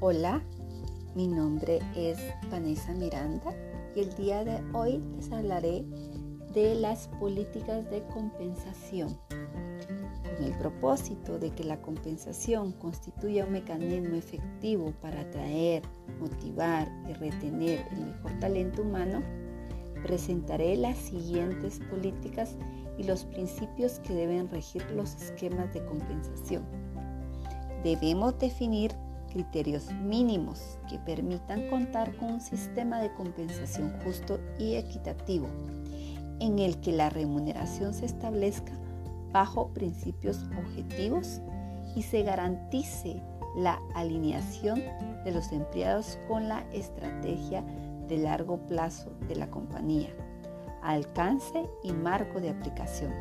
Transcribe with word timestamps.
Hola, 0.00 0.40
mi 1.16 1.26
nombre 1.26 1.80
es 1.96 2.20
Vanessa 2.52 2.92
Miranda 2.92 3.52
y 3.96 4.00
el 4.02 4.14
día 4.14 4.44
de 4.44 4.62
hoy 4.72 5.02
les 5.16 5.32
hablaré 5.32 5.84
de 6.54 6.76
las 6.76 7.08
políticas 7.18 7.90
de 7.90 8.04
compensación. 8.14 9.18
Con 9.28 10.44
el 10.44 10.56
propósito 10.56 11.40
de 11.40 11.50
que 11.50 11.64
la 11.64 11.82
compensación 11.82 12.70
constituya 12.74 13.44
un 13.44 13.50
mecanismo 13.50 14.14
efectivo 14.14 14.92
para 15.02 15.22
atraer, 15.22 15.82
motivar 16.20 16.88
y 17.08 17.14
retener 17.14 17.84
el 17.90 18.06
mejor 18.06 18.38
talento 18.38 18.82
humano, 18.82 19.20
presentaré 20.04 20.76
las 20.76 20.96
siguientes 20.96 21.80
políticas 21.90 22.54
y 22.98 23.02
los 23.02 23.24
principios 23.24 23.98
que 23.98 24.14
deben 24.14 24.48
regir 24.48 24.88
los 24.92 25.20
esquemas 25.20 25.74
de 25.74 25.84
compensación. 25.86 26.62
Debemos 27.82 28.38
definir 28.38 28.92
criterios 29.30 29.92
mínimos 29.92 30.78
que 30.88 30.98
permitan 30.98 31.68
contar 31.68 32.16
con 32.16 32.32
un 32.32 32.40
sistema 32.40 33.00
de 33.00 33.12
compensación 33.14 33.92
justo 34.04 34.40
y 34.58 34.74
equitativo, 34.74 35.48
en 36.40 36.58
el 36.58 36.80
que 36.80 36.92
la 36.92 37.10
remuneración 37.10 37.94
se 37.94 38.06
establezca 38.06 38.72
bajo 39.32 39.68
principios 39.68 40.44
objetivos 40.58 41.40
y 41.94 42.02
se 42.02 42.22
garantice 42.22 43.22
la 43.56 43.80
alineación 43.94 44.82
de 45.24 45.32
los 45.32 45.52
empleados 45.52 46.18
con 46.28 46.48
la 46.48 46.64
estrategia 46.72 47.64
de 48.08 48.18
largo 48.18 48.58
plazo 48.66 49.10
de 49.28 49.36
la 49.36 49.50
compañía, 49.50 50.10
alcance 50.82 51.68
y 51.82 51.92
marco 51.92 52.40
de 52.40 52.50
aplicación. 52.50 53.12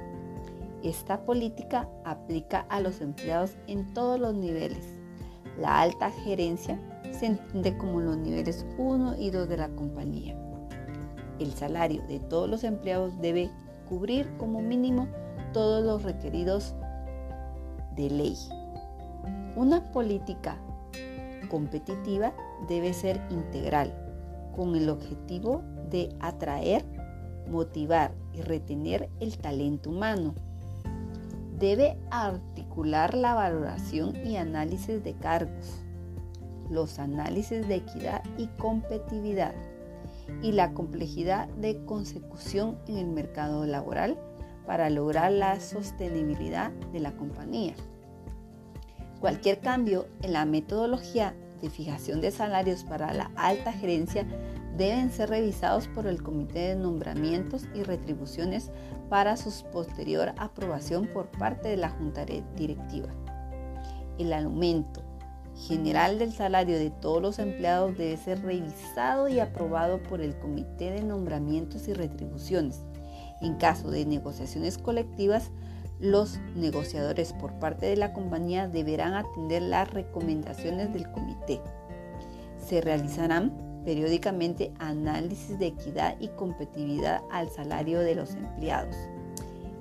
Esta 0.84 1.26
política 1.26 1.90
aplica 2.06 2.62
a 2.70 2.80
los 2.80 3.02
empleados 3.02 3.58
en 3.68 3.94
todos 3.94 4.20
los 4.20 4.36
niveles, 4.36 4.97
la 5.60 5.82
alta 5.82 6.12
gerencia 6.12 6.80
se 7.12 7.28
entiende 7.28 7.78
como 7.78 8.00
los 8.00 8.18
niveles 8.18 8.66
1 8.78 9.16
y 9.18 9.30
2 9.32 9.50
de 9.50 9.58
la 9.58 9.70
compañía. 9.70 10.38
El 11.40 11.54
salario 11.54 12.02
de 12.08 12.20
todos 12.20 12.50
los 12.50 12.64
empleados 12.64 13.20
debe 13.22 13.50
cubrir 13.88 14.30
como 14.38 14.62
mínimo 14.62 15.08
todos 15.54 15.84
los 15.84 16.04
requeridos 16.04 16.76
de 17.96 18.10
ley. 18.10 18.38
Una 19.56 19.92
política 19.92 20.58
competitiva 21.50 22.34
debe 22.68 22.94
ser 22.94 23.22
integral, 23.30 23.94
con 24.56 24.76
el 24.76 24.90
objetivo 24.90 25.64
de 25.90 26.16
atraer, 26.20 26.84
motivar 27.50 28.14
y 28.34 28.42
retener 28.42 29.10
el 29.20 29.38
talento 29.38 29.90
humano 29.90 30.36
debe 31.58 31.98
articular 32.12 33.16
la 33.16 33.34
valoración 33.34 34.16
y 34.26 34.38
análisis 34.38 35.04
de 35.04 35.14
cargos, 35.14 35.82
los 36.70 37.00
análisis 37.00 37.68
de 37.68 37.76
equidad 37.76 38.24
y 38.38 38.48
competitividad 38.48 39.56
y 40.42 40.52
la 40.52 40.74
complejidad 40.74 41.48
de 41.50 41.84
consecución 41.86 42.78
en 42.88 42.98
el 42.98 43.08
mercado 43.08 43.66
laboral 43.66 44.20
para 44.66 44.90
lograr 44.90 45.32
la 45.32 45.60
sostenibilidad 45.60 46.72
de 46.92 47.00
la 47.00 47.14
compañía. 47.14 47.74
Cualquier 49.20 49.60
cambio 49.60 50.08
en 50.22 50.34
la 50.34 50.46
metodología 50.46 51.34
de 51.62 51.70
fijación 51.70 52.22
de 52.22 52.30
salarios 52.30 52.84
para 52.84 53.14
la 53.14 53.32
alta 53.36 53.72
gerencia 53.72 54.28
deben 54.78 55.12
ser 55.12 55.30
revisados 55.30 55.88
por 55.88 56.06
el 56.08 56.22
Comité 56.22 56.70
de 56.70 56.76
Nombramientos 56.76 57.64
y 57.74 57.84
Retribuciones 57.84 58.72
para 59.10 59.36
su 59.36 59.52
posterior 59.72 60.34
aprobación 60.38 61.08
por 61.08 61.32
parte 61.32 61.70
de 61.70 61.78
la 61.78 61.90
Junta 61.90 62.26
Directiva. 62.56 63.10
El 64.18 64.34
aumento 64.34 65.02
general 65.56 66.20
del 66.20 66.32
salario 66.32 66.78
de 66.78 66.92
todos 66.92 67.22
los 67.22 67.40
empleados 67.40 67.98
debe 67.98 68.18
ser 68.18 68.44
revisado 68.44 69.28
y 69.28 69.40
aprobado 69.40 70.02
por 70.04 70.22
el 70.22 70.38
Comité 70.38 70.92
de 70.92 71.02
Nombramientos 71.02 71.88
y 71.88 71.94
Retribuciones. 71.94 72.84
En 73.42 73.56
caso 73.56 73.90
de 73.90 74.06
negociaciones 74.06 74.78
colectivas, 74.78 75.52
los 76.00 76.40
negociadores 76.56 77.34
por 77.34 77.54
parte 77.54 77.88
de 77.88 77.96
la 77.98 78.14
compañía 78.14 78.68
deberán 78.68 79.16
atender 79.16 79.64
las 79.64 79.90
recomendaciones 79.92 80.94
del 80.94 81.12
comité. 81.12 81.60
Se 82.64 82.82
realizarán 82.82 83.67
periódicamente 83.88 84.74
análisis 84.80 85.58
de 85.60 85.68
equidad 85.68 86.18
y 86.20 86.28
competitividad 86.28 87.22
al 87.32 87.50
salario 87.50 88.02
de 88.02 88.16
los 88.16 88.36
empleados. 88.36 88.98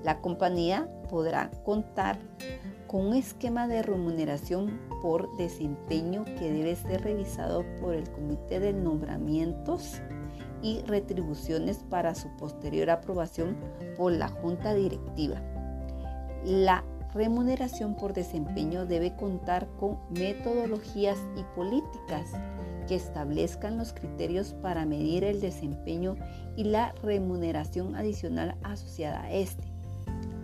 La 0.04 0.20
compañía 0.20 0.88
podrá 1.10 1.50
contar 1.64 2.16
con 2.86 3.06
un 3.06 3.14
esquema 3.14 3.66
de 3.66 3.82
remuneración 3.82 4.78
por 5.02 5.36
desempeño 5.38 6.24
que 6.24 6.52
debe 6.52 6.76
ser 6.76 7.02
revisado 7.02 7.64
por 7.80 7.96
el 7.96 8.08
Comité 8.12 8.60
de 8.60 8.72
Nombramientos 8.72 10.00
y 10.62 10.82
Retribuciones 10.82 11.78
para 11.90 12.14
su 12.14 12.28
posterior 12.36 12.90
aprobación 12.90 13.56
por 13.96 14.12
la 14.12 14.28
Junta 14.28 14.72
Directiva. 14.72 15.42
La 16.44 16.84
remuneración 17.12 17.96
por 17.96 18.12
desempeño 18.12 18.86
debe 18.86 19.16
contar 19.16 19.66
con 19.80 19.98
metodologías 20.10 21.18
y 21.36 21.42
políticas 21.56 22.30
que 22.86 22.94
establezcan 22.94 23.78
los 23.78 23.92
criterios 23.92 24.54
para 24.62 24.86
medir 24.86 25.24
el 25.24 25.40
desempeño 25.40 26.16
y 26.56 26.64
la 26.64 26.92
remuneración 27.02 27.94
adicional 27.96 28.56
asociada 28.62 29.22
a 29.22 29.32
este. 29.32 29.64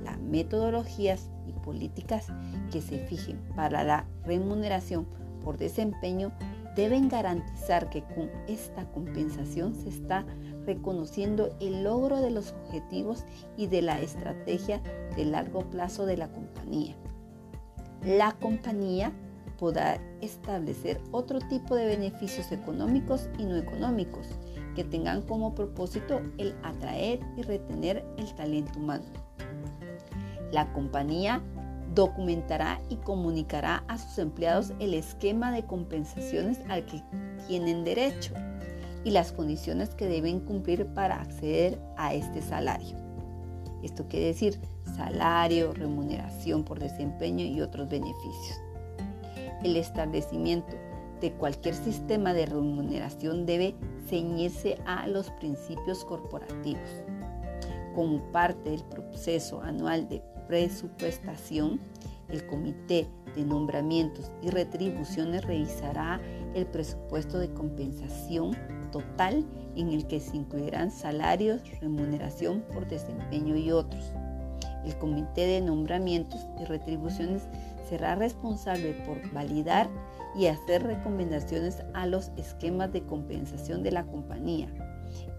Las 0.04 0.18
metodologías 0.18 1.30
y 1.46 1.52
políticas 1.52 2.26
que 2.70 2.80
se 2.80 2.98
fijen 2.98 3.40
para 3.54 3.84
la 3.84 4.06
remuneración 4.24 5.06
por 5.42 5.58
desempeño 5.58 6.32
deben 6.76 7.08
garantizar 7.08 7.90
que 7.90 8.02
con 8.02 8.30
esta 8.48 8.90
compensación 8.92 9.74
se 9.74 9.88
está 9.88 10.24
reconociendo 10.64 11.54
el 11.60 11.84
logro 11.84 12.20
de 12.20 12.30
los 12.30 12.52
objetivos 12.52 13.24
y 13.56 13.66
de 13.66 13.82
la 13.82 14.00
estrategia 14.00 14.80
de 15.16 15.24
largo 15.24 15.68
plazo 15.70 16.06
de 16.06 16.16
la 16.16 16.28
compañía. 16.28 16.96
La 18.04 18.32
compañía 18.32 19.12
podrá 19.62 20.00
establecer 20.20 21.00
otro 21.12 21.38
tipo 21.38 21.76
de 21.76 21.86
beneficios 21.86 22.50
económicos 22.50 23.28
y 23.38 23.44
no 23.44 23.54
económicos 23.54 24.26
que 24.74 24.82
tengan 24.82 25.22
como 25.22 25.54
propósito 25.54 26.20
el 26.36 26.52
atraer 26.64 27.20
y 27.36 27.42
retener 27.42 28.04
el 28.18 28.34
talento 28.34 28.80
humano. 28.80 29.04
La 30.50 30.72
compañía 30.72 31.40
documentará 31.94 32.80
y 32.88 32.96
comunicará 32.96 33.84
a 33.86 33.98
sus 33.98 34.18
empleados 34.18 34.72
el 34.80 34.94
esquema 34.94 35.52
de 35.52 35.64
compensaciones 35.64 36.58
al 36.68 36.84
que 36.84 37.00
tienen 37.46 37.84
derecho 37.84 38.34
y 39.04 39.12
las 39.12 39.30
condiciones 39.30 39.90
que 39.90 40.08
deben 40.08 40.40
cumplir 40.40 40.86
para 40.86 41.20
acceder 41.20 41.80
a 41.96 42.14
este 42.14 42.42
salario. 42.42 42.96
Esto 43.84 44.08
quiere 44.08 44.26
decir 44.26 44.58
salario, 44.96 45.72
remuneración 45.72 46.64
por 46.64 46.80
desempeño 46.80 47.44
y 47.44 47.60
otros 47.60 47.88
beneficios. 47.88 48.71
El 49.64 49.76
establecimiento 49.76 50.76
de 51.20 51.32
cualquier 51.32 51.74
sistema 51.74 52.34
de 52.34 52.46
remuneración 52.46 53.46
debe 53.46 53.76
ceñirse 54.08 54.76
a 54.86 55.06
los 55.06 55.30
principios 55.30 56.04
corporativos. 56.04 56.90
Como 57.94 58.20
parte 58.32 58.70
del 58.70 58.82
proceso 58.84 59.62
anual 59.62 60.08
de 60.08 60.20
presupuestación, 60.48 61.80
el 62.28 62.44
Comité 62.46 63.06
de 63.36 63.44
Nombramientos 63.44 64.32
y 64.42 64.50
Retribuciones 64.50 65.44
revisará 65.44 66.20
el 66.54 66.66
presupuesto 66.66 67.38
de 67.38 67.52
compensación 67.52 68.56
total 68.90 69.44
en 69.76 69.88
el 69.88 70.06
que 70.06 70.18
se 70.18 70.36
incluirán 70.36 70.90
salarios, 70.90 71.62
remuneración 71.80 72.64
por 72.72 72.88
desempeño 72.88 73.56
y 73.56 73.70
otros. 73.70 74.12
El 74.84 74.96
Comité 74.98 75.46
de 75.46 75.60
Nombramientos 75.60 76.40
y 76.60 76.64
Retribuciones 76.64 77.42
será 77.92 78.14
responsable 78.14 78.94
por 79.04 79.30
validar 79.34 79.86
y 80.34 80.46
hacer 80.46 80.82
recomendaciones 80.82 81.82
a 81.92 82.06
los 82.06 82.30
esquemas 82.38 82.90
de 82.90 83.02
compensación 83.02 83.82
de 83.82 83.90
la 83.90 84.06
compañía. 84.06 84.68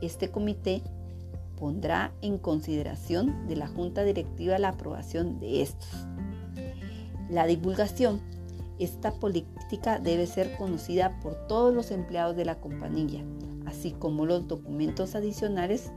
Este 0.03 0.29
comité 0.29 0.83
pondrá 1.57 2.13
en 2.21 2.38
consideración 2.38 3.47
de 3.47 3.55
la 3.55 3.65
junta 3.65 4.03
directiva 4.03 4.59
la 4.59 4.69
aprobación 4.69 5.39
de 5.39 5.63
estos. 5.63 6.05
La 7.27 7.47
divulgación. 7.47 8.21
Esta 8.77 9.11
política 9.13 9.97
debe 9.97 10.27
ser 10.27 10.55
conocida 10.55 11.19
por 11.21 11.47
todos 11.47 11.73
los 11.73 11.89
empleados 11.89 12.35
de 12.35 12.45
la 12.45 12.59
compañía, 12.61 13.25
así 13.65 13.94
como 13.94 14.27
los 14.27 14.47
documentos 14.47 15.15
adicionales 15.15 15.91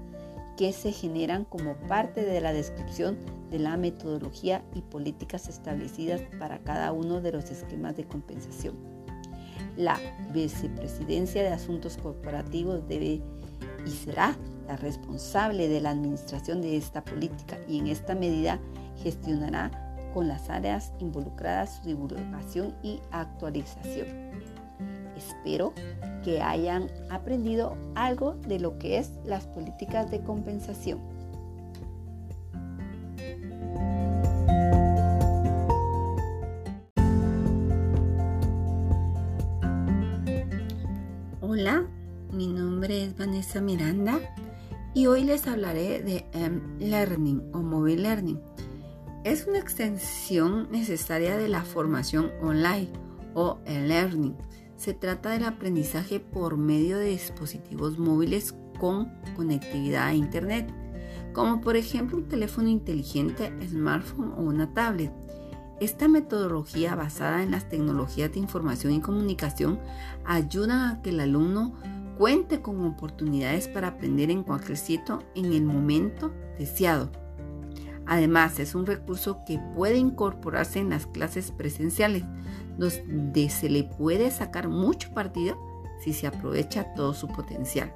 que 0.56 0.72
se 0.72 0.92
generan 0.92 1.44
como 1.44 1.74
parte 1.86 2.24
de 2.24 2.40
la 2.40 2.54
descripción 2.54 3.18
de 3.50 3.58
la 3.58 3.76
metodología 3.76 4.64
y 4.75 4.82
políticas 4.82 5.48
establecidas 5.48 6.20
para 6.38 6.58
cada 6.58 6.93
uno 6.93 7.20
de 7.20 7.32
los 7.32 7.50
esquemas 7.50 7.96
de 7.96 8.04
compensación. 8.04 8.75
La 9.76 9.98
Vicepresidencia 10.32 11.43
de 11.43 11.48
Asuntos 11.48 11.98
Corporativos 11.98 12.88
debe 12.88 13.20
y 13.87 13.90
será 13.90 14.37
la 14.66 14.76
responsable 14.76 15.69
de 15.69 15.81
la 15.81 15.90
administración 15.90 16.60
de 16.60 16.76
esta 16.76 17.04
política 17.04 17.58
y 17.69 17.78
en 17.78 17.87
esta 17.87 18.14
medida 18.14 18.58
gestionará 19.02 19.70
con 20.12 20.28
las 20.28 20.49
áreas 20.49 20.92
involucradas 20.99 21.76
su 21.76 21.88
divulgación 21.88 22.75
y 22.82 23.00
actualización. 23.10 24.06
Espero 25.16 25.72
que 26.25 26.42
hayan 26.42 26.90
aprendido 27.10 27.76
algo 27.94 28.34
de 28.49 28.58
lo 28.58 28.78
que 28.78 28.99
es 28.99 29.12
las 29.25 29.46
políticas 29.46 30.10
de 30.10 30.20
compensación. 30.20 31.15
Miranda 43.60 44.20
y 44.94 45.06
hoy 45.06 45.24
les 45.24 45.46
hablaré 45.46 46.02
de 46.02 46.26
M-Learning 46.32 47.50
o 47.52 47.58
Mobile 47.58 48.02
Learning. 48.02 48.40
Es 49.24 49.46
una 49.46 49.58
extensión 49.58 50.68
necesaria 50.70 51.36
de 51.36 51.48
la 51.48 51.62
formación 51.62 52.30
online 52.40 52.88
o 53.34 53.58
e-learning. 53.66 54.36
Se 54.76 54.94
trata 54.94 55.30
del 55.30 55.44
aprendizaje 55.44 56.20
por 56.20 56.56
medio 56.56 56.98
de 56.98 57.08
dispositivos 57.08 57.98
móviles 57.98 58.54
con 58.78 59.12
conectividad 59.36 60.06
a 60.06 60.14
Internet, 60.14 60.72
como 61.32 61.60
por 61.60 61.76
ejemplo 61.76 62.16
un 62.16 62.28
teléfono 62.28 62.68
inteligente, 62.68 63.52
smartphone 63.68 64.32
o 64.32 64.42
una 64.42 64.72
tablet. 64.72 65.12
Esta 65.80 66.08
metodología 66.08 66.94
basada 66.94 67.42
en 67.42 67.50
las 67.50 67.68
tecnologías 67.68 68.32
de 68.32 68.38
información 68.38 68.94
y 68.94 69.00
comunicación 69.00 69.78
ayuda 70.24 70.88
a 70.88 71.02
que 71.02 71.10
el 71.10 71.20
alumno 71.20 71.74
cuente 72.16 72.62
con 72.62 72.84
oportunidades 72.84 73.68
para 73.68 73.88
aprender 73.88 74.30
en 74.30 74.42
cualquier 74.42 74.78
sitio 74.78 75.22
en 75.34 75.52
el 75.52 75.64
momento 75.64 76.32
deseado. 76.58 77.10
Además, 78.06 78.58
es 78.60 78.74
un 78.74 78.86
recurso 78.86 79.40
que 79.46 79.58
puede 79.74 79.98
incorporarse 79.98 80.78
en 80.78 80.90
las 80.90 81.06
clases 81.06 81.50
presenciales, 81.50 82.24
donde 82.78 83.50
se 83.50 83.68
le 83.68 83.84
puede 83.84 84.30
sacar 84.30 84.68
mucho 84.68 85.12
partido 85.12 85.58
si 86.00 86.12
se 86.12 86.26
aprovecha 86.26 86.94
todo 86.94 87.14
su 87.14 87.26
potencial. 87.26 87.92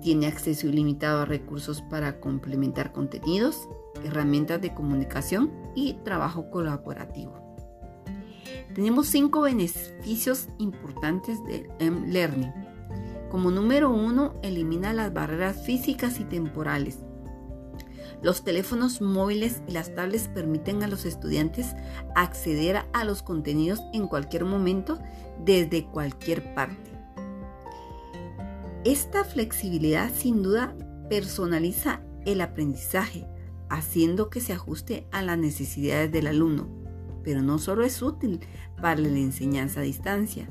Tiene 0.00 0.26
acceso 0.26 0.66
ilimitado 0.66 1.22
a 1.22 1.26
recursos 1.26 1.82
para 1.82 2.20
complementar 2.20 2.92
contenidos, 2.92 3.68
herramientas 4.04 4.60
de 4.60 4.74
comunicación 4.74 5.52
y 5.74 5.94
trabajo 6.04 6.50
colaborativo. 6.50 7.47
Tenemos 8.78 9.08
cinco 9.08 9.40
beneficios 9.40 10.46
importantes 10.58 11.44
de 11.46 11.68
M-Learning. 11.80 12.54
Como 13.28 13.50
número 13.50 13.90
uno, 13.90 14.38
elimina 14.44 14.92
las 14.92 15.12
barreras 15.12 15.66
físicas 15.66 16.20
y 16.20 16.24
temporales 16.24 17.00
los 18.22 18.42
teléfonos 18.42 19.00
móviles 19.00 19.62
y 19.68 19.72
las 19.72 19.94
tablets 19.94 20.28
permiten 20.28 20.82
a 20.82 20.88
los 20.88 21.04
estudiantes 21.04 21.74
acceder 22.14 22.84
a 22.92 23.04
los 23.04 23.22
contenidos 23.22 23.80
en 23.92 24.08
cualquier 24.08 24.44
momento 24.44 24.98
desde 25.44 25.84
cualquier 25.84 26.54
parte. 26.54 26.90
Esta 28.84 29.24
flexibilidad 29.24 30.10
sin 30.12 30.42
duda 30.42 30.74
personaliza 31.08 32.00
el 32.26 32.40
aprendizaje, 32.40 33.26
haciendo 33.68 34.30
que 34.30 34.40
se 34.40 34.52
ajuste 34.52 35.06
a 35.12 35.22
las 35.22 35.38
necesidades 35.38 36.10
del 36.10 36.26
alumno, 36.26 36.87
pero 37.22 37.42
no 37.42 37.58
solo 37.58 37.84
es 37.84 38.02
útil 38.02 38.40
para 38.80 39.00
la 39.00 39.08
enseñanza 39.08 39.80
a 39.80 39.84
distancia, 39.84 40.48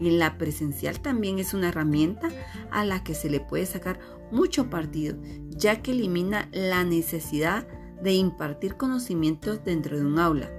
en 0.00 0.18
la 0.18 0.38
presencial 0.38 1.00
también 1.00 1.38
es 1.38 1.52
una 1.52 1.68
herramienta 1.68 2.30
a 2.70 2.84
la 2.84 3.04
que 3.04 3.14
se 3.14 3.28
le 3.28 3.40
puede 3.40 3.66
sacar 3.66 4.00
mucho 4.30 4.70
partido, 4.70 5.16
ya 5.50 5.82
que 5.82 5.90
elimina 5.90 6.48
la 6.52 6.84
necesidad 6.84 7.66
de 8.02 8.14
impartir 8.14 8.76
conocimientos 8.76 9.62
dentro 9.62 9.98
de 9.98 10.06
un 10.06 10.18
aula. 10.18 10.50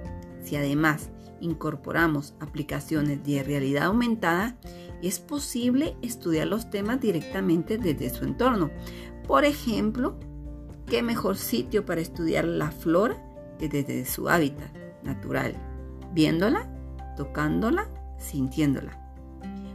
Si 0.42 0.54
además 0.54 1.10
incorporamos 1.40 2.34
aplicaciones 2.38 3.24
de 3.24 3.42
realidad 3.42 3.86
aumentada, 3.86 4.56
es 5.02 5.18
posible 5.18 5.96
estudiar 6.02 6.46
los 6.46 6.70
temas 6.70 7.00
directamente 7.00 7.78
desde 7.78 8.10
su 8.10 8.24
entorno. 8.24 8.70
Por 9.26 9.44
ejemplo, 9.44 10.20
¿qué 10.86 11.02
mejor 11.02 11.36
sitio 11.36 11.84
para 11.84 12.00
estudiar 12.00 12.44
la 12.44 12.70
flora 12.70 13.20
que 13.58 13.68
desde 13.68 14.04
su 14.04 14.28
hábitat 14.28 14.81
natural? 15.02 15.54
Viéndola, 16.12 16.68
tocándola, 17.16 17.88
sintiéndola. 18.18 18.98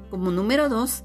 Como 0.10 0.32
número 0.32 0.70
2, 0.70 1.04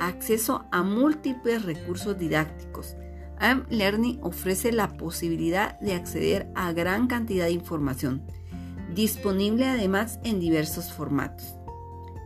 acceso 0.00 0.64
a 0.70 0.82
múltiples 0.82 1.64
recursos 1.64 2.18
didácticos. 2.18 2.96
AM 3.38 3.66
Learning 3.68 4.20
ofrece 4.22 4.72
la 4.72 4.96
posibilidad 4.96 5.78
de 5.80 5.94
acceder 5.94 6.50
a 6.54 6.72
gran 6.72 7.08
cantidad 7.08 7.46
de 7.46 7.52
información, 7.52 8.22
disponible 8.94 9.66
además 9.66 10.20
en 10.22 10.38
diversos 10.38 10.92
formatos. 10.92 11.56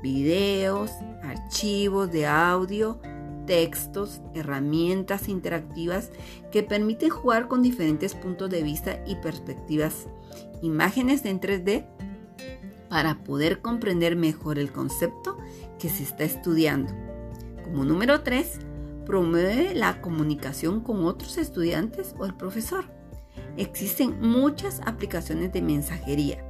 Videos, 0.02 0.90
archivos 1.22 2.12
de 2.12 2.26
audio, 2.26 3.00
textos, 3.46 4.20
herramientas 4.34 5.28
interactivas 5.28 6.12
que 6.52 6.62
permiten 6.62 7.08
jugar 7.08 7.48
con 7.48 7.62
diferentes 7.62 8.14
puntos 8.14 8.50
de 8.50 8.62
vista 8.62 9.02
y 9.06 9.16
perspectivas, 9.16 10.06
imágenes 10.62 11.24
en 11.24 11.40
3D 11.40 11.86
para 12.88 13.22
poder 13.22 13.60
comprender 13.60 14.16
mejor 14.16 14.58
el 14.58 14.72
concepto 14.72 15.36
que 15.78 15.88
se 15.88 16.02
está 16.02 16.24
estudiando. 16.24 16.92
Como 17.64 17.84
número 17.84 18.22
3, 18.22 18.60
promueve 19.04 19.74
la 19.74 20.00
comunicación 20.00 20.80
con 20.80 21.04
otros 21.04 21.38
estudiantes 21.38 22.14
o 22.18 22.24
el 22.24 22.34
profesor. 22.34 22.84
Existen 23.56 24.20
muchas 24.20 24.80
aplicaciones 24.86 25.52
de 25.52 25.62
mensajería, 25.62 26.44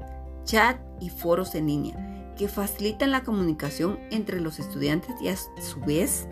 chat 0.44 0.78
y 1.00 1.10
foros 1.10 1.54
en 1.54 1.66
línea 1.66 2.34
que 2.36 2.48
facilitan 2.48 3.10
la 3.10 3.24
comunicación 3.24 3.98
entre 4.10 4.40
los 4.40 4.60
estudiantes 4.60 5.14
y 5.20 5.28
a 5.28 5.36
su 5.36 5.80
vez 5.80 6.28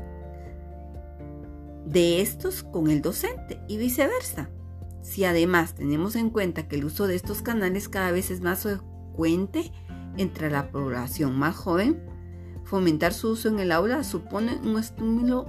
de 1.85 2.21
estos 2.21 2.63
con 2.63 2.91
el 2.91 3.03
docente 3.03 3.61
y 3.69 3.77
viceversa. 3.77 4.49
Si 5.07 5.25
además 5.25 5.77
tenemos 5.77 6.17
en 6.17 6.31
cuenta 6.31 6.67
que 6.67 6.75
el 6.75 6.85
uso 6.85 7.07
de 7.07 7.15
estos 7.15 7.41
canales 7.41 7.89
cada 7.89 8.11
vez 8.11 8.33
es 8.33 8.41
más 8.41 8.65
frecuente 8.65 9.71
entre 10.17 10.51
la 10.51 10.73
población 10.73 11.39
más 11.39 11.55
joven, 11.55 12.03
fomentar 12.65 13.15
su 13.15 13.31
uso 13.31 13.49
en 13.49 13.61
el 13.61 13.71
aula 13.71 14.03
supone 14.03 14.57
un 14.57 14.77
estímulo 14.81 15.47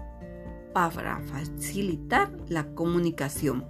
para 0.73 1.21
facilitar 1.21 2.31
la 2.47 2.75
comunicación. 2.75 3.65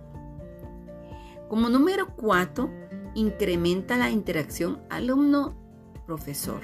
Como 1.48 1.70
número 1.70 2.14
4, 2.18 2.70
incrementa 3.16 3.96
la 3.96 4.12
interacción 4.12 4.82
alumno-profesor. 4.90 6.64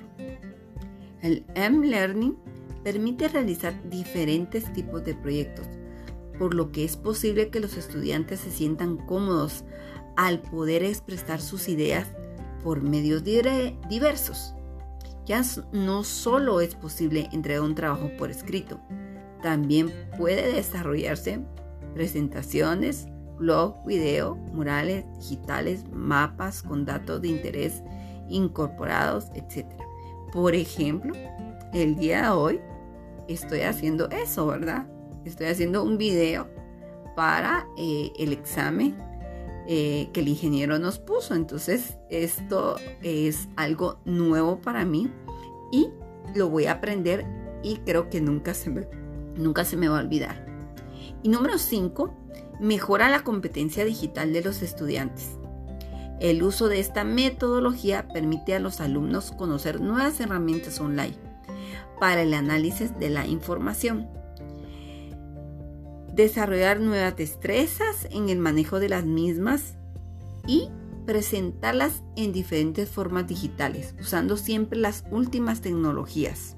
El 1.21 1.45
M-Learning 1.55 2.38
permite 2.83 3.29
realizar 3.29 3.89
diferentes 3.89 4.71
tipos 4.74 5.05
de 5.05 5.15
proyectos, 5.15 5.65
por 6.37 6.53
lo 6.53 6.71
que 6.71 6.83
es 6.83 6.97
posible 6.97 7.49
que 7.49 7.59
los 7.59 7.77
estudiantes 7.77 8.39
se 8.41 8.51
sientan 8.51 8.97
cómodos 8.97 9.63
al 10.15 10.41
poder 10.41 10.83
expresar 10.83 11.41
sus 11.41 11.69
ideas 11.69 12.07
por 12.63 12.81
medios 12.81 13.23
diversos. 13.23 14.53
Ya 15.25 15.41
no 15.71 16.03
solo 16.03 16.61
es 16.61 16.75
posible 16.75 17.29
entregar 17.31 17.63
un 17.63 17.75
trabajo 17.75 18.09
por 18.17 18.29
escrito, 18.29 18.79
también 19.41 19.91
puede 20.17 20.53
desarrollarse 20.53 21.39
presentaciones, 21.93 23.07
blog, 23.37 23.85
video, 23.85 24.35
murales 24.35 25.05
digitales, 25.17 25.85
mapas 25.91 26.63
con 26.63 26.85
datos 26.85 27.21
de 27.21 27.29
interés 27.29 27.83
incorporados, 28.29 29.27
etc. 29.35 29.67
Por 30.31 30.55
ejemplo, 30.55 31.13
el 31.73 31.95
día 31.95 32.23
de 32.23 32.29
hoy 32.29 32.61
estoy 33.27 33.61
haciendo 33.61 34.09
eso, 34.09 34.47
¿verdad? 34.47 34.87
Estoy 35.25 35.48
haciendo 35.48 35.84
un 35.84 35.98
video 35.98 36.48
para 37.15 37.68
eh, 37.77 38.12
el 38.18 38.34
examen 38.34 38.96
eh, 39.68 40.10
que 40.12 40.20
el 40.20 40.27
ingeniero 40.27 40.77
nos 40.80 41.00
puso. 41.00 41.36
Entonces 41.36 41.98
esto 42.10 42.75
es 43.01 43.48
algo 43.56 44.00
nuevo 44.06 44.60
para 44.60 44.84
mí 44.86 45.10
y 45.72 45.89
lo 46.36 46.50
voy 46.50 46.65
a 46.65 46.74
aprender 46.74 47.25
y 47.63 47.77
creo 47.77 48.10
que 48.10 48.20
nunca 48.20 48.53
se 48.53 48.70
me, 48.70 48.88
nunca 49.36 49.63
se 49.63 49.77
me 49.77 49.88
va 49.88 50.00
a 50.00 50.03
olvidar. 50.03 50.46
Y 51.22 51.30
número 51.30 51.58
5, 51.58 52.13
mejora 52.60 53.10
la 53.10 53.24
competencia 53.24 53.86
digital 53.86 54.34
de 54.34 54.42
los 54.42 54.62
estudiantes. 54.62 55.38
El 56.20 56.44
uso 56.44 56.68
de 56.68 56.80
esta 56.80 57.03
metodología 57.03 58.08
permite 58.10 58.56
a 58.56 58.60
los 58.60 58.82
alumnos 58.82 59.32
conocer 59.32 59.82
nuevas 59.82 60.20
herramientas 60.20 60.80
online 60.80 61.15
para 62.00 62.22
el 62.22 62.34
análisis 62.34 62.98
de 63.00 63.10
la 63.10 63.25
información 63.27 64.10
desarrollar 66.13 66.79
nuevas 66.79 67.15
destrezas 67.15 68.08
en 68.12 68.29
el 68.29 68.38
manejo 68.38 68.79
de 68.79 68.89
las 68.89 69.05
mismas 69.05 69.75
y 70.48 70.70
presentarlas 71.05 72.03
en 72.15 72.32
diferentes 72.32 72.89
formas 72.89 73.27
digitales, 73.27 73.96
usando 74.00 74.38
siempre 74.38 74.79
las 74.79 75.03
últimas 75.12 75.62
tecnologías. 75.62 76.55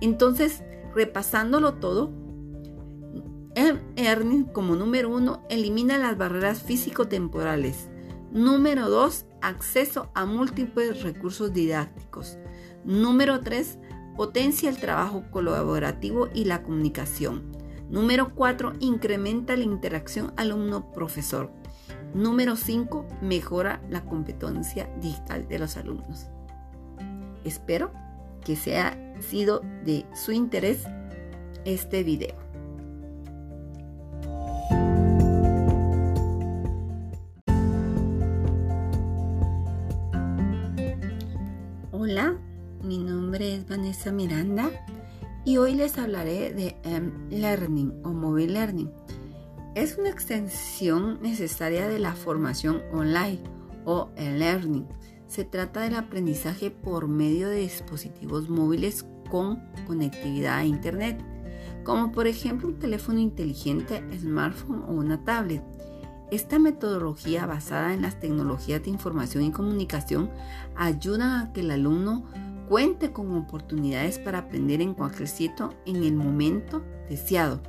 Entonces, 0.00 0.62
repasándolo 0.94 1.74
todo, 1.74 2.10
Earning 3.96 4.44
como 4.44 4.76
número 4.76 5.10
uno 5.10 5.42
elimina 5.50 5.98
las 5.98 6.16
barreras 6.16 6.62
físico-temporales. 6.62 7.88
Número 8.32 8.88
2, 8.88 9.26
acceso 9.42 10.10
a 10.14 10.24
múltiples 10.24 11.02
recursos 11.02 11.52
didácticos. 11.52 12.38
Número 12.84 13.40
3, 13.40 13.78
potencia 14.16 14.70
el 14.70 14.78
trabajo 14.78 15.24
colaborativo 15.30 16.28
y 16.32 16.46
la 16.46 16.62
comunicación. 16.62 17.61
Número 17.92 18.34
4, 18.34 18.72
incrementa 18.80 19.54
la 19.54 19.64
interacción 19.64 20.32
alumno-profesor. 20.38 21.52
Número 22.14 22.56
5, 22.56 23.06
mejora 23.20 23.82
la 23.90 24.06
competencia 24.06 24.88
digital 25.02 25.46
de 25.46 25.58
los 25.58 25.76
alumnos. 25.76 26.26
Espero 27.44 27.92
que 28.46 28.56
sea 28.56 28.96
sido 29.20 29.60
de 29.84 30.06
su 30.14 30.32
interés 30.32 30.84
este 31.66 32.02
video. 32.02 32.34
Hola, 41.90 42.38
mi 42.82 42.96
nombre 42.96 43.54
es 43.54 43.68
Vanessa 43.68 44.10
Miranda 44.12 44.51
y 45.52 45.58
hoy 45.58 45.74
les 45.74 45.98
hablaré 45.98 46.54
de 46.54 46.76
M-Learning 46.82 48.00
o 48.04 48.08
Mobile 48.14 48.54
Learning. 48.54 48.90
Es 49.74 49.98
una 49.98 50.08
extensión 50.08 51.20
necesaria 51.20 51.88
de 51.88 51.98
la 51.98 52.14
formación 52.14 52.80
online 52.90 53.38
o 53.84 54.08
e-learning 54.16 54.86
se 55.26 55.44
trata 55.44 55.82
del 55.82 55.96
aprendizaje 55.96 56.70
por 56.70 57.06
medio 57.06 57.50
de 57.50 57.56
dispositivos 57.56 58.48
móviles 58.48 59.04
con 59.30 59.62
conectividad 59.86 60.56
a 60.56 60.64
Internet, 60.64 61.22
como 61.84 62.12
por 62.12 62.26
ejemplo 62.26 62.68
un 62.68 62.78
teléfono 62.78 63.18
inteligente, 63.18 64.02
smartphone 64.18 64.84
o 64.88 64.92
una 64.92 65.22
tablet. 65.22 65.62
Esta 66.30 66.58
metodología 66.58 67.44
basada 67.44 67.92
en 67.92 68.00
las 68.00 68.18
tecnologías 68.18 68.84
de 68.84 68.88
información 68.88 69.44
y 69.44 69.52
comunicación 69.52 70.30
ayuda 70.76 71.40
a 71.40 71.52
que 71.52 71.60
el 71.60 71.72
alumno 71.72 72.24
cuente 72.72 73.12
con 73.12 73.36
oportunidades 73.36 74.18
para 74.18 74.38
aprender 74.38 74.80
en 74.80 74.94
cualquier 74.94 75.28
sitio 75.28 75.74
en 75.84 76.04
el 76.04 76.14
momento 76.14 76.82
deseado. 77.06 77.60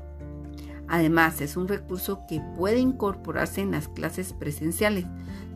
Además, 0.87 1.41
es 1.41 1.57
un 1.57 1.67
recurso 1.67 2.21
que 2.25 2.39
puede 2.55 2.79
incorporarse 2.79 3.59
en 3.59 3.71
las 3.71 3.89
clases 3.89 4.31
presenciales, 4.31 5.03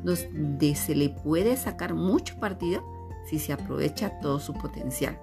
donde 0.04 0.76
se 0.76 0.96
le 0.96 1.12
puede 1.12 1.56
sacar 1.56 1.94
mucho 1.94 2.38
partido 2.42 2.84
si 3.30 3.40
se 3.40 3.54
aprovecha 3.54 4.20
todo 4.20 4.42
su 4.42 4.54
potencial. 4.54 5.18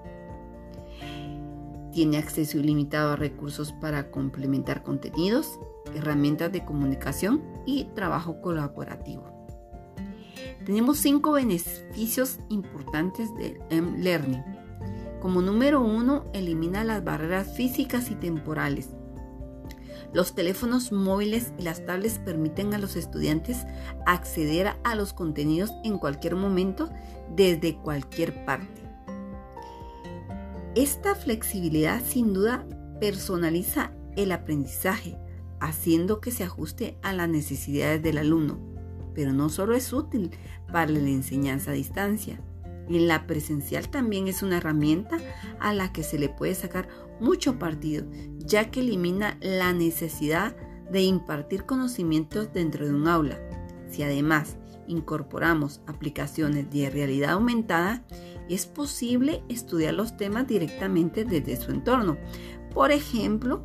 Tiene 1.93 2.17
acceso 2.17 2.57
ilimitado 2.57 3.13
a 3.13 3.17
recursos 3.17 3.75
para 3.75 4.11
complementar 4.11 4.83
contenidos, 4.83 5.61
herramientas 5.95 6.51
de 6.51 6.65
comunicación 6.65 7.43
y 7.67 7.91
trabajo 7.95 8.41
colaborativo. 8.41 9.34
Tenemos 10.65 10.99
cinco 10.99 11.33
beneficios 11.33 12.39
importantes 12.49 13.35
del 13.37 13.59
M-Learning. 13.71 14.43
Como 15.21 15.43
número 15.43 15.81
uno, 15.81 16.25
elimina 16.33 16.85
las 16.85 17.05
barreras 17.05 17.55
físicas 17.57 18.11
y 18.11 18.15
temporales 18.15 18.91
los 20.15 20.35
teléfonos 20.35 20.93
móviles 20.93 21.53
y 21.59 21.63
las 21.63 21.85
tablets 21.85 22.21
permiten 22.21 22.73
a 22.73 22.79
los 22.79 22.97
estudiantes 22.97 23.67
acceder 24.07 24.77
a 24.85 24.95
los 24.95 25.13
contenidos 25.13 25.73
en 25.83 25.99
cualquier 25.99 26.37
momento 26.37 26.89
desde 27.35 27.77
cualquier 27.77 28.45
parte. 28.45 28.83
Esta 30.77 31.17
flexibilidad 31.17 32.01
sin 32.03 32.33
duda 32.33 32.65
personaliza 33.01 33.93
el 34.17 34.31
aprendizaje, 34.31 35.19
haciendo 35.61 36.21
que 36.21 36.31
se 36.31 36.45
ajuste 36.45 36.97
a 37.03 37.13
las 37.13 37.29
necesidades 37.29 38.01
del 38.01 38.19
alumno, 38.19 38.59
pero 39.15 39.33
no 39.33 39.49
solo 39.49 39.75
es 39.75 39.93
útil 39.93 40.31
para 40.73 40.91
la 40.91 41.09
enseñanza 41.09 41.71
a 41.71 41.75
distancia, 41.75 42.41
en 42.89 43.09
la 43.09 43.27
presencial 43.27 43.89
también 43.89 44.29
es 44.29 44.43
una 44.43 44.59
herramienta 44.59 45.19
a 45.59 45.73
la 45.73 45.93
que 45.93 46.03
se 46.03 46.19
le 46.19 46.29
puede 46.29 46.55
sacar 46.55 46.89
mucho 47.21 47.59
partido, 47.59 48.05
ya 48.39 48.71
que 48.71 48.81
elimina 48.81 49.39
la 49.41 49.73
necesidad 49.73 50.57
de 50.91 51.03
impartir 51.03 51.65
conocimientos 51.65 52.53
dentro 52.53 52.87
de 52.87 52.95
un 52.95 53.09
aula. 53.09 53.39
Si 53.89 54.03
además 54.03 54.59
incorporamos 54.87 55.81
aplicaciones 55.87 56.71
de 56.71 56.91
realidad 56.91 57.33
aumentada, 57.33 58.05
es 58.51 58.67
posible 58.67 59.43
estudiar 59.49 59.95
los 59.95 60.19
temas 60.19 60.47
directamente 60.47 61.25
desde 61.25 61.57
su 61.57 61.71
entorno. 61.71 62.19
Por 62.75 62.93
ejemplo, 62.93 63.65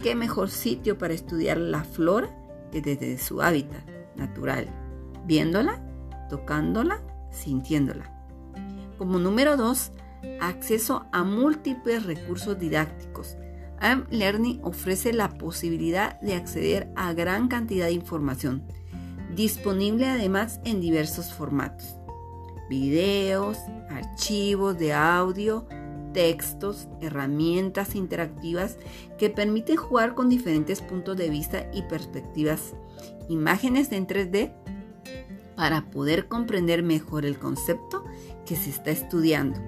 ¿qué 0.00 0.16
mejor 0.16 0.50
sitio 0.50 0.98
para 0.98 1.14
estudiar 1.14 1.58
la 1.58 1.84
flora 1.84 2.36
que 2.72 2.80
desde 2.80 3.18
su 3.18 3.42
hábitat 3.42 3.99
natural? 4.16 4.66
Viéndola, 5.26 5.80
tocándola, 6.28 7.00
sintiéndola. 7.30 8.10
Como 8.98 9.18
número 9.18 9.56
2, 9.56 9.92
acceso 10.40 11.06
a 11.12 11.24
múltiples 11.24 12.04
recursos 12.04 12.58
didácticos. 12.58 13.36
AM 13.80 14.06
Learning 14.10 14.60
ofrece 14.62 15.12
la 15.12 15.30
posibilidad 15.30 16.20
de 16.20 16.34
acceder 16.34 16.92
a 16.96 17.12
gran 17.14 17.48
cantidad 17.48 17.86
de 17.86 17.92
información, 17.92 18.62
disponible 19.34 20.06
además 20.06 20.60
en 20.64 20.80
diversos 20.80 21.32
formatos. 21.32 21.96
Videos, 22.68 23.58
archivos 23.88 24.78
de 24.78 24.92
audio, 24.92 25.66
textos, 26.12 26.88
herramientas 27.00 27.94
interactivas 27.94 28.76
que 29.18 29.30
permiten 29.30 29.76
jugar 29.76 30.14
con 30.14 30.28
diferentes 30.28 30.80
puntos 30.80 31.16
de 31.16 31.30
vista 31.30 31.70
y 31.72 31.82
perspectivas, 31.82 32.74
imágenes 33.28 33.92
en 33.92 34.06
3D 34.06 34.52
para 35.56 35.90
poder 35.90 36.26
comprender 36.26 36.82
mejor 36.82 37.26
el 37.26 37.38
concepto 37.38 38.04
que 38.46 38.56
se 38.56 38.70
está 38.70 38.90
estudiando. 38.90 39.60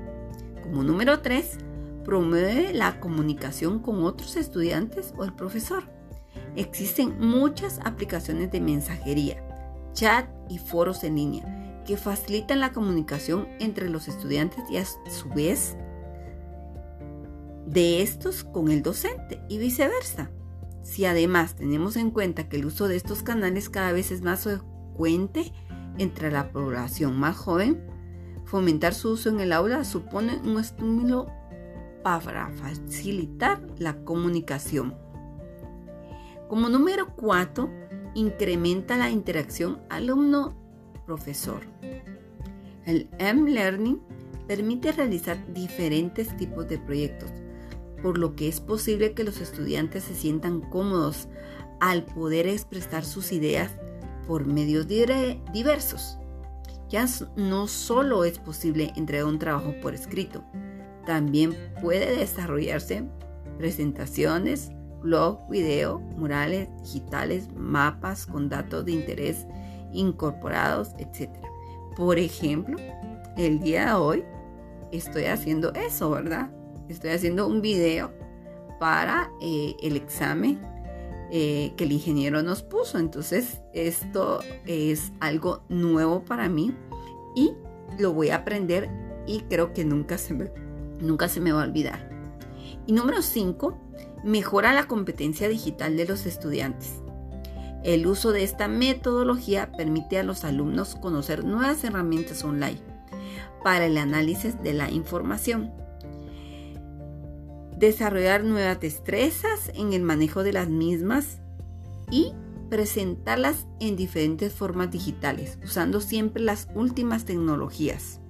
Como 0.63 0.83
número 0.83 1.21
3, 1.21 1.59
promueve 2.05 2.73
la 2.73 2.99
comunicación 3.01 3.79
con 3.79 4.03
otros 4.05 4.37
estudiantes 4.37 5.13
o 5.17 5.25
el 5.25 5.35
profesor. 5.35 5.85
Existen 6.57 7.19
muchas 7.21 7.79
aplicaciones 7.85 8.51
de 8.51 8.61
mensajería, 8.61 9.43
chat 9.93 10.29
y 10.49 10.59
foros 10.59 11.05
en 11.05 11.17
línea 11.17 11.83
que 11.87 11.97
facilitan 11.97 12.61
la 12.61 12.73
comunicación 12.73 13.49
entre 13.59 13.89
los 13.89 14.09
estudiantes 14.09 14.63
y 14.71 14.77
a 14.77 14.85
su 14.85 15.29
vez 15.35 15.77
de 17.73 18.03
estos 18.03 18.45
con 18.45 18.71
el 18.71 18.83
docente 18.83 19.41
y 19.49 19.57
viceversa. 19.59 20.31
Si 20.83 21.07
además 21.07 21.55
tenemos 21.55 21.97
en 21.97 22.11
cuenta 22.11 22.49
que 22.49 22.57
el 22.57 22.67
uso 22.67 22.87
de 22.87 22.97
estos 22.97 23.23
canales 23.23 23.71
cada 23.71 23.93
vez 23.93 24.11
es 24.11 24.21
más 24.21 24.43
frecuente 24.43 25.53
entre 25.97 26.31
la 26.31 26.53
población 26.53 27.19
más 27.19 27.37
joven, 27.37 27.83
fomentar 28.45 28.93
su 28.93 29.13
uso 29.13 29.31
en 29.31 29.41
el 29.41 29.53
aula 29.53 29.85
supone 29.85 30.37
un 30.45 30.59
estímulo 30.59 31.29
para 32.03 32.51
facilitar 32.51 33.63
la 33.79 34.05
comunicación. 34.05 34.95
Como 36.49 36.69
número 36.69 37.15
4, 37.17 37.71
incrementa 38.15 38.99
la 38.99 39.09
interacción 39.09 39.81
alumno-profesor. 39.89 41.63
El 42.85 43.09
M-Learning 43.19 43.99
permite 44.47 44.93
realizar 44.93 45.39
diferentes 45.55 46.37
tipos 46.37 46.69
de 46.69 46.79
proyectos, 46.79 47.31
por 48.03 48.19
lo 48.19 48.35
que 48.35 48.49
es 48.49 48.61
posible 48.61 49.13
que 49.13 49.25
los 49.25 49.41
estudiantes 49.41 50.05
se 50.05 50.15
sientan 50.15 50.61
cómodos 50.61 51.29
al 51.81 52.05
poder 52.05 52.47
expresar 52.47 53.05
sus 53.05 53.33
ideas 53.33 53.71
por 54.27 54.47
medios 54.47 54.87
diversos. 54.89 56.19
Ya 56.89 57.07
no 57.37 57.69
solo 57.69 58.25
es 58.25 58.39
posible 58.39 58.93
entregar 58.97 59.27
un 59.27 59.39
trabajo 59.39 59.75
por 59.81 59.95
escrito, 59.95 60.45
también 61.07 61.57
puede 61.81 62.17
desarrollarse 62.17 63.05
presentaciones, 63.59 64.71
blog, 65.03 65.49
video, 65.49 65.99
murales 66.17 66.69
digitales, 66.83 67.49
mapas 67.55 68.27
con 68.27 68.49
datos 68.49 68.85
de 68.85 68.93
interés 68.93 69.47
incorporados, 69.93 70.91
etc. 70.99 71.31
Por 71.97 72.19
ejemplo, 72.19 72.77
el 73.37 73.61
día 73.61 73.87
de 73.87 73.93
hoy 73.93 74.25
estoy 74.93 75.25
haciendo 75.25 75.73
eso, 75.75 76.11
¿verdad? 76.11 76.51
Estoy 76.93 77.13
haciendo 77.13 77.47
un 77.47 77.63
video 77.63 78.13
para 78.79 79.31
eh, 79.41 79.77
el 79.83 79.97
examen 79.97 80.61
eh, 81.31 81.73
que 81.77 81.85
el 81.85 81.93
ingeniero 81.93 82.43
nos 82.43 82.63
puso. 82.63 82.99
Entonces 82.99 83.63
esto 83.73 84.41
es 84.67 85.11
algo 85.19 85.65
nuevo 85.71 86.23
para 86.23 86.51
mí 86.51 86.75
y 87.35 87.55
lo 87.99 88.13
voy 88.13 88.29
a 88.29 88.37
aprender 88.37 88.91
y 89.27 89.41
creo 89.41 89.73
que 89.73 89.87
nunca 89.87 90.19
se 90.19 90.35
me, 90.35 90.51
nunca 91.01 91.29
se 91.29 91.41
me 91.41 91.53
va 91.53 91.63
a 91.63 91.67
olvidar. 91.67 92.11
Y 92.87 92.93
número 92.93 93.23
5, 93.23 93.79
mejora 94.23 94.75
la 94.75 94.87
competencia 94.87 95.49
digital 95.49 95.97
de 95.97 96.07
los 96.07 96.27
estudiantes. 96.27 97.01
El 97.85 98.07
uso 98.07 98.33
de 98.33 98.45
esta 98.45 98.69
metodología 98.69 99.73
permite 99.73 100.19
a 100.19 100.25
los 100.25 100.45
alumnos 100.45 100.95
conocer 100.97 101.43
nuevas 101.43 101.83
herramientas 101.85 102.45
online 102.45 102.81
para 103.65 103.87
el 103.87 103.97
análisis 103.97 104.63
de 104.63 104.75
la 104.75 104.91
información 104.91 105.82
desarrollar 107.87 108.45
nuevas 108.45 108.79
destrezas 108.81 109.73
en 109.75 109.93
el 109.93 110.03
manejo 110.03 110.45
de 110.45 110.53
las 110.53 110.69
mismas 110.69 111.41
y 112.13 112.33
presentarlas 112.71 113.67
en 113.81 113.97
diferentes 113.97 114.53
formas 114.53 114.93
digitales, 114.93 115.59
usando 115.65 116.01
siempre 116.01 116.45
las 116.45 116.69
últimas 116.77 117.25
tecnologías. 117.25 118.21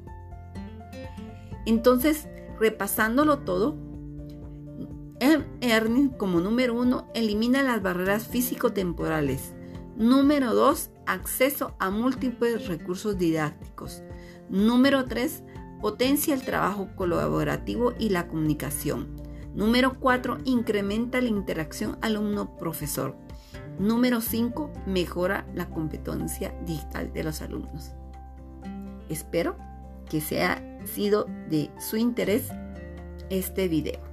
Entonces, 1.67 2.29
repasándolo 2.59 3.41
todo, 3.41 3.77
Earning 5.61 6.09
como 6.09 6.41
número 6.41 6.75
uno 6.75 7.07
elimina 7.15 7.63
las 7.63 7.83
barreras 7.83 8.27
físico-temporales. 8.27 9.53
Número 9.97 10.55
dos, 10.55 10.91
acceso 11.07 11.77
a 11.79 11.91
múltiples 11.91 12.69
recursos 12.69 13.19
didácticos. 13.19 14.03
Número 14.49 15.05
tres, 15.05 15.43
potencia 15.83 16.33
el 16.33 16.43
trabajo 16.43 16.89
colaborativo 16.97 17.93
y 17.99 18.09
la 18.09 18.27
comunicación. 18.29 19.23
Número 19.55 19.99
4. 19.99 20.39
Incrementa 20.45 21.21
la 21.21 21.29
interacción 21.29 21.99
alumno-profesor. 22.01 23.17
Número 23.79 24.21
5. 24.21 24.71
Mejora 24.87 25.47
la 25.55 25.69
competencia 25.69 26.55
digital 26.67 27.13
de 27.13 27.25
los 27.25 27.43
alumnos. 27.43 27.93
Espero 29.09 29.57
que 30.09 30.21
sea 30.21 30.63
sido 30.85 31.27
de 31.49 31.71
su 31.79 31.97
interés 31.97 32.51
este 33.31 33.69
video. 33.69 34.12